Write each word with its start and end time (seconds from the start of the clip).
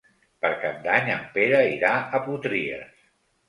Per 0.45 0.49
Cap 0.63 0.79
d'Any 0.87 1.11
en 1.17 1.21
Pere 1.37 1.61
irà 1.77 1.95
a 2.21 2.25
Potries. 2.27 3.09